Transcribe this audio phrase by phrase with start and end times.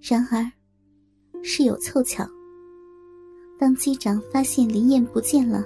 [0.00, 0.50] 然而，
[1.42, 2.26] 事有凑巧。
[3.58, 5.64] 当机长发现林燕不见了，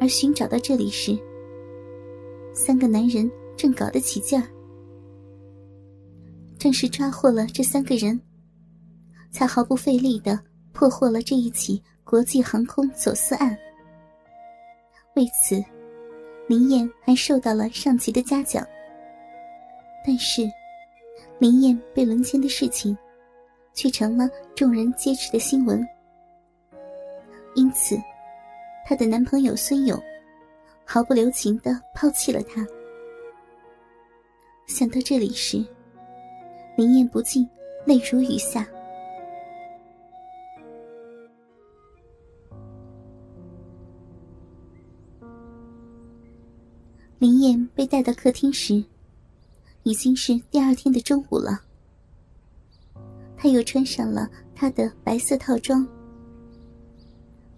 [0.00, 1.18] 而寻找到这里时，
[2.54, 4.46] 三个男人正搞得起劲儿。
[6.56, 8.18] 正是抓获了这三个人，
[9.30, 10.38] 才毫不费力的
[10.72, 13.58] 破获了这一起国际航空走私案。
[15.16, 15.62] 为此，
[16.46, 18.64] 林燕还受到了上级的嘉奖。
[20.06, 20.48] 但是，
[21.38, 22.96] 林燕被轮奸的事情，
[23.74, 25.86] 却成了众人皆知的新闻。
[27.54, 27.96] 因此，
[28.86, 30.00] 她的男朋友孙勇
[30.84, 32.66] 毫不留情的抛弃了她。
[34.66, 35.64] 想到这里时，
[36.76, 37.46] 林燕不禁
[37.84, 38.66] 泪如雨下。
[47.18, 48.84] 林燕被带到客厅时，
[49.82, 51.62] 已经是第二天的中午了。
[53.44, 55.86] 她又穿上了她的白色套装，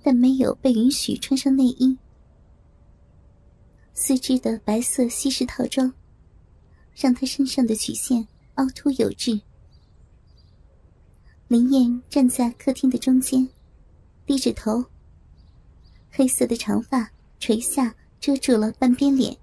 [0.03, 1.97] 但没有被允许穿上内衣。
[3.95, 5.95] 丝织的白色西式套装，
[6.93, 9.41] 让她身上的曲线凹凸有致。
[11.47, 13.49] 林燕站在客厅的中间，
[14.27, 14.85] 低着头，
[16.11, 19.37] 黑色的长发垂下，遮住了半边脸。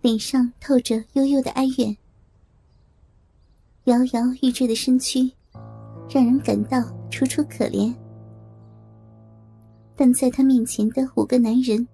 [0.00, 1.94] 脸上透着悠悠的哀怨，
[3.84, 5.30] 摇摇欲坠的身躯，
[6.08, 7.94] 让人感到楚楚可怜。
[9.94, 11.86] 但在他面前的五个男人，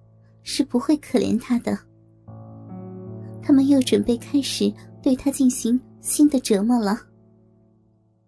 [0.44, 1.76] 是不会可怜他的。
[3.42, 6.96] 他们又准备开始对他进行新的折磨了。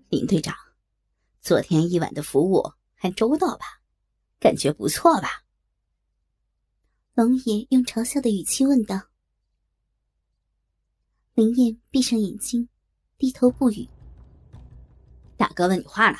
[0.09, 0.53] 林队长，
[1.41, 2.63] 昨天一晚的服务
[2.95, 3.65] 还周到吧？
[4.41, 5.45] 感觉不错吧？
[7.15, 9.01] 龙爷用嘲笑的语气问道。
[11.35, 12.69] 林燕闭上眼睛，
[13.23, 13.87] 低头不语。
[15.37, 16.19] 大哥问你话呢。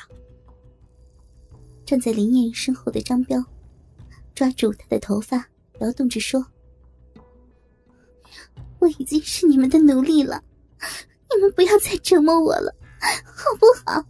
[1.85, 3.43] 站在林燕身后的张彪，
[4.33, 5.45] 抓住她的头发，
[5.81, 6.47] 摇动着说
[8.79, 10.41] ：“我已经是你们的奴隶了，
[11.35, 12.73] 你们不要再折磨我了，
[13.25, 14.01] 好不好？”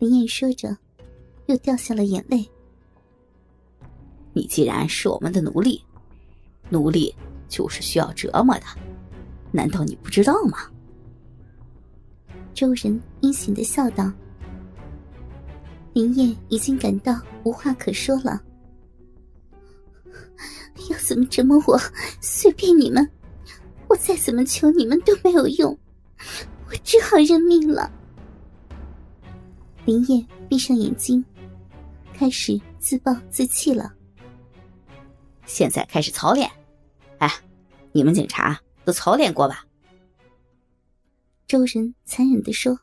[0.00, 0.76] 林燕说着，
[1.46, 2.44] 又掉下了眼泪。
[4.32, 5.80] 你既然是我们的奴隶，
[6.70, 7.14] 奴隶
[7.48, 8.64] 就是需要折磨的。
[9.52, 10.68] 难道你不知道吗？
[12.58, 14.10] 周人阴险的笑道。
[15.92, 18.42] 林燕已经感到无话可说了。
[20.90, 21.80] 要怎么折磨我，
[22.20, 23.08] 随便你们。
[23.86, 25.78] 我再怎么求你们都没有用，
[26.68, 27.88] 我只好认命了。
[29.84, 31.24] 林燕闭上眼睛，
[32.12, 33.94] 开始自暴自弃了。
[35.46, 36.50] 现在开始操练。
[37.18, 37.32] 哎，
[37.92, 38.60] 你们警察。
[38.84, 39.64] 都操练过吧？
[41.48, 42.78] 周人残忍的说。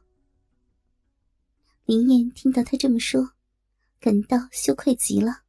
[1.86, 3.30] 林燕听到他这么说，
[4.00, 5.44] 感到羞愧极了。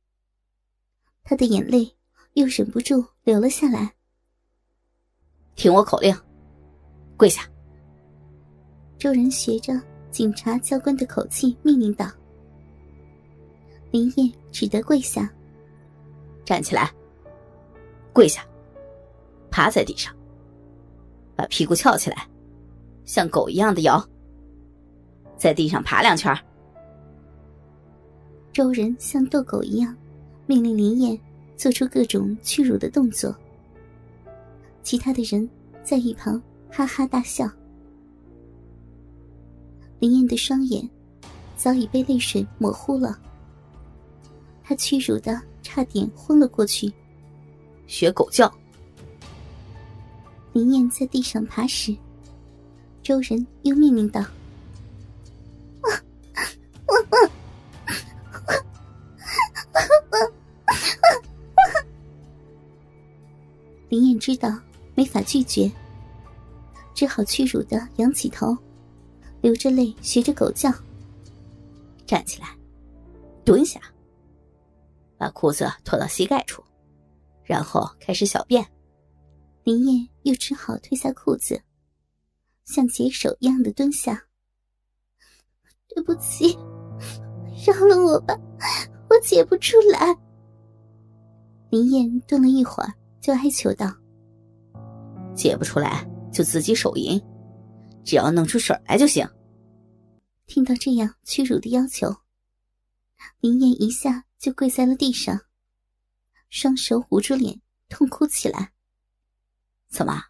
[1.24, 1.96] 他的眼泪
[2.34, 3.94] 又忍不住流了下来。
[5.54, 6.14] 听我口令，
[7.16, 7.50] 跪下！
[8.98, 9.72] 周人学着
[10.10, 12.12] 警察教官的口气命令道。
[13.92, 15.32] 林燕只得跪下。
[16.44, 16.94] 站起来，
[18.12, 18.46] 跪下，
[19.50, 20.14] 趴在地上。
[21.34, 22.28] 把屁股翘起来，
[23.06, 24.06] 像狗一样的摇，
[25.38, 26.36] 在地上爬两圈。
[28.52, 29.96] 周人像逗狗一样，
[30.46, 31.18] 命令林燕
[31.56, 33.34] 做出各种屈辱的动作。
[34.82, 35.48] 其他的人
[35.82, 37.50] 在一旁哈哈大笑。
[39.98, 40.88] 林燕的双眼
[41.56, 43.18] 早已被泪水模糊了，
[44.62, 46.92] 她屈辱的差点昏了过去。
[47.86, 48.52] 学狗叫。
[50.52, 51.96] 林燕在地上爬时，
[53.06, 54.18] 周人又命令道
[63.88, 64.58] ：“林燕知道
[64.96, 65.70] 没法拒绝，
[66.94, 68.58] 只好屈辱的仰起头，
[69.40, 70.68] 流着泪学着狗叫
[72.04, 72.48] ：“站起来，
[73.44, 73.80] 蹲下，
[75.16, 76.60] 把裤子脱到膝盖处，
[77.44, 78.66] 然后开始小便。”
[79.62, 81.62] 林燕又只好褪下裤子，
[82.66, 84.22] 像解手一样的蹲下。
[85.88, 86.54] 对不起，
[87.66, 88.38] 饶了我吧，
[89.08, 90.14] 我解不出来。
[91.70, 93.90] 林燕顿了一会儿，就哀求道
[95.34, 97.18] ：“解不出来就自己手淫，
[98.04, 99.26] 只要弄出水来就行。”
[100.46, 102.14] 听到这样屈辱的要求，
[103.40, 105.40] 林燕一下就跪在了地上，
[106.50, 108.72] 双手捂住脸，痛哭起来。
[109.88, 110.22] 怎么，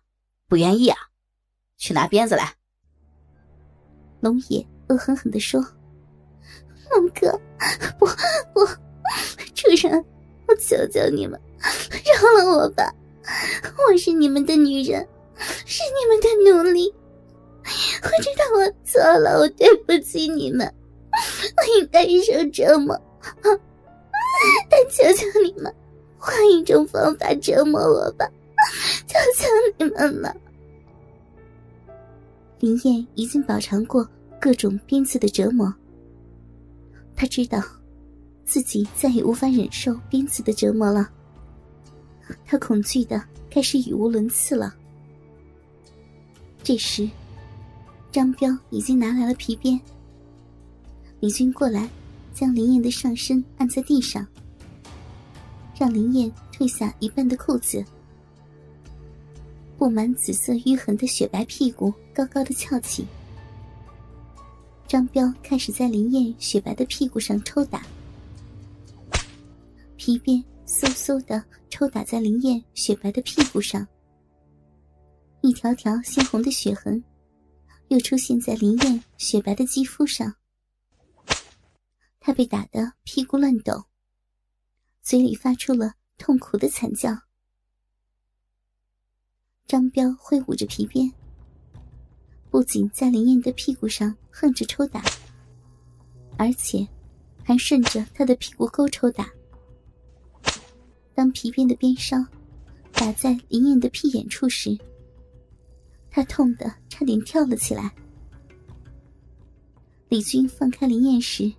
[0.47, 0.97] 不愿意啊？
[1.77, 2.53] 去拿鞭子来！
[4.21, 5.61] 龙爷恶狠狠地说
[6.91, 7.31] ：“龙哥，
[7.99, 8.07] 不
[8.55, 8.67] 不，
[9.55, 10.05] 主人，
[10.49, 12.93] 我求求你们，饶了我吧！
[13.89, 15.07] 我是你们的女人，
[15.67, 16.93] 是你们的奴隶。
[18.03, 20.67] 我知道我错了，我对不起你们，
[21.57, 22.99] 我应该受折磨。
[24.71, 25.73] 但求求你们，
[26.19, 28.27] 换一种方法折磨我吧！
[29.07, 30.35] 求求你们了。”
[32.59, 34.09] 林燕已经饱尝过
[34.41, 35.73] 各种鞭子的折磨，
[37.15, 37.63] 她知道
[38.45, 41.11] 自己再也无法忍受鞭子的折磨了。
[42.45, 44.75] 她恐惧的开始语无伦次了。
[46.63, 47.09] 这时，
[48.11, 49.79] 张彪已经拿来了皮鞭。
[51.21, 51.89] 李军过来，
[52.35, 54.27] 将林燕的上身按在地上，
[55.79, 57.85] 让林燕褪下一半的裤子。
[59.79, 63.07] 布满紫色淤痕的雪白屁股高高的翘起，
[64.89, 67.87] 张彪开始在林燕雪白的屁股上抽打，
[69.97, 73.87] 皮鞭嗖嗖的抽打在林燕雪白的屁股上，
[75.43, 77.03] 一条条鲜红的血痕
[77.89, 80.35] 又出现在林燕雪白的肌肤上，
[82.19, 83.85] 她被打得屁股乱抖，
[85.03, 87.26] 嘴里发出了痛苦的惨叫。
[89.67, 91.13] 张彪挥舞着皮鞭，
[92.51, 95.03] 不仅在林燕的屁股上横着抽打，
[96.39, 96.87] 而且
[97.43, 99.29] 还顺着她的屁股沟抽打。
[101.17, 102.25] 当皮鞭的鞭梢
[102.93, 104.79] 打在林燕的屁眼处时，
[106.13, 107.93] 他痛得差点跳了起来。
[110.09, 111.53] 李军放开林燕时，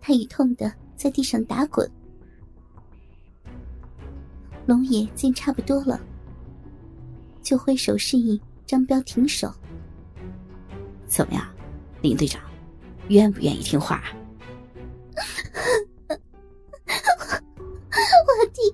[0.00, 1.90] 他已痛得在地上打滚。
[4.66, 6.00] 龙野见差不多了。
[7.42, 9.52] 就挥手示意张彪停手。
[11.06, 11.46] 怎么样，
[12.00, 12.40] 林队长，
[13.08, 14.02] 愿不愿意听话？
[16.08, 16.14] 我
[18.38, 18.64] 我听，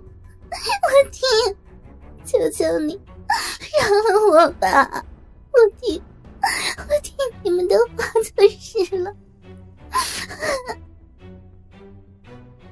[0.50, 1.56] 我听，
[2.24, 2.94] 求求你，
[3.80, 5.04] 饶了我吧！
[5.50, 6.00] 我听，
[6.78, 8.04] 我听你们的话
[8.36, 9.12] 就是了。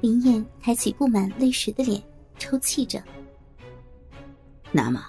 [0.00, 2.00] 林燕抬起布满泪水的脸，
[2.38, 3.02] 抽泣着。
[4.70, 5.04] 那么。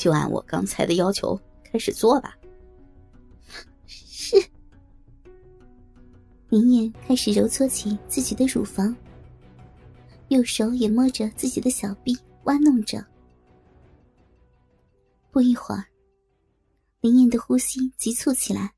[0.00, 2.38] 就按我刚才的要求开始做吧。
[3.86, 4.34] 是。
[6.48, 8.96] 林燕开始揉搓起自己的乳房，
[10.28, 13.06] 右手也摸着自己的小臂挖弄着。
[15.30, 15.84] 不一会儿，
[17.02, 18.72] 林燕的呼吸急促起来，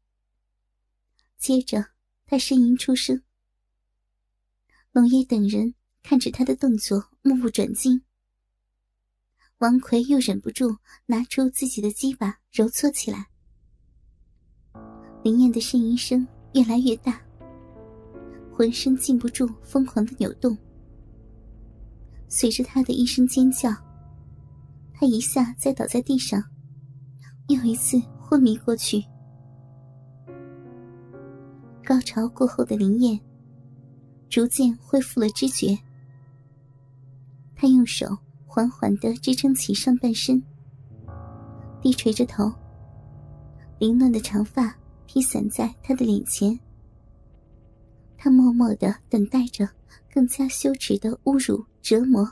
[1.39, 1.87] 接着
[2.27, 3.23] 她呻吟出声。
[4.91, 5.73] 龙爷等人
[6.03, 8.03] 看着她的动作，目不转睛。
[9.63, 10.77] 王奎又忍不住
[11.07, 13.29] 拿出自己的鸡巴揉搓起来，
[15.23, 17.23] 林燕的呻吟声越来越大，
[18.53, 20.59] 浑身禁不住疯狂的扭动。
[22.27, 23.71] 随着她的一声尖叫，
[24.93, 26.43] 她一下栽倒在地上，
[27.47, 29.01] 又一次昏迷过去。
[31.85, 33.21] 高潮过后的林燕
[34.29, 35.79] 逐渐恢复了知觉，
[37.55, 38.19] 她用手。
[38.55, 40.39] 缓缓的支撑起上半身，
[41.81, 42.53] 低垂着头，
[43.79, 46.61] 凌乱的长发披散在他的脸前。
[48.19, 49.67] 他默默的等待着
[50.13, 52.31] 更加羞耻的侮辱折磨。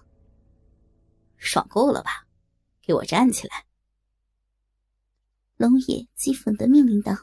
[1.39, 2.27] 爽够了吧？
[2.83, 3.65] 给我站起来！
[5.57, 7.17] 龙野讥讽的命令道。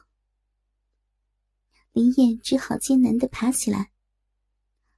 [1.92, 3.92] 林燕只好艰难的爬起来，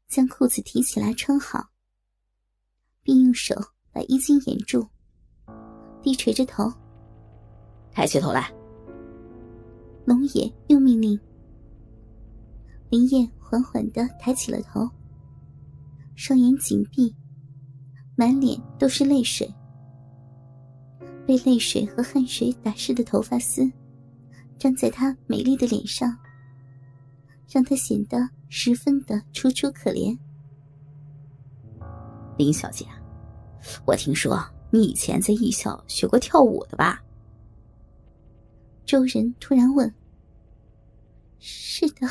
[0.07, 1.71] 将裤子提起来穿好，
[3.03, 3.73] 并用手。
[3.91, 4.87] 把衣襟掩住，
[6.01, 6.71] 低垂着头，
[7.91, 8.51] 抬起头来。
[10.05, 11.19] 龙野又命令
[12.89, 14.89] 林燕缓缓的抬起了头，
[16.15, 17.15] 双眼紧闭，
[18.15, 19.53] 满脸都是泪水，
[21.27, 23.69] 被泪水和汗水打湿的头发丝，
[24.57, 26.17] 粘在她美丽的脸上，
[27.47, 28.17] 让她显得
[28.49, 30.17] 十分的楚楚可怜。
[32.37, 32.85] 林小姐。
[33.85, 34.39] 我听说
[34.71, 37.01] 你以前在艺校学过跳舞的吧？
[38.85, 39.93] 周人突然问。
[41.39, 42.07] 是的，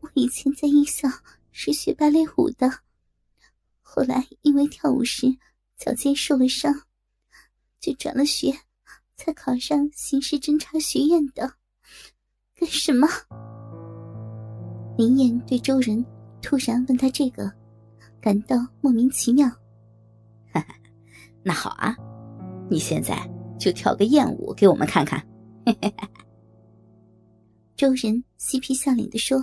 [0.00, 1.08] 我以前在艺校
[1.50, 2.70] 是学芭蕾舞的，
[3.80, 5.26] 后来因为跳舞时
[5.76, 6.72] 脚尖受了伤，
[7.80, 8.52] 就转了学，
[9.16, 11.54] 才考上刑事侦查学院的。
[12.54, 13.08] 干什么？
[14.96, 16.04] 林燕对周人
[16.42, 17.52] 突然问他这个，
[18.20, 19.50] 感到莫名其妙。
[21.42, 21.94] 那好啊，
[22.70, 23.16] 你现在
[23.58, 25.20] 就跳个艳舞给我们看看。
[25.66, 25.94] 嘿 嘿
[27.76, 29.38] 周人嬉皮笑脸的说：“